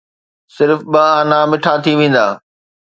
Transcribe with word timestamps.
صرف 0.55 0.79
ٻه 0.91 1.01
آنا 1.19 1.39
مٺا 1.49 1.73
ٿي 1.83 1.93
ويندا 1.99 2.25